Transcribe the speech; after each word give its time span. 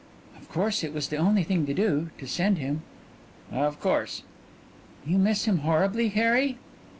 "Of 0.35 0.49
course 0.49 0.83
it 0.83 0.95
was 0.95 1.09
the 1.09 1.17
only 1.17 1.43
thing 1.43 1.67
to 1.67 1.75
do, 1.75 2.09
to 2.17 2.25
send 2.25 2.57
him." 2.57 2.81
"Of 3.51 3.79
course" 3.79 4.23
"You 5.05 5.19
miss 5.19 5.45
him 5.45 5.59
horribly, 5.59 6.07
Harry?" 6.09 6.57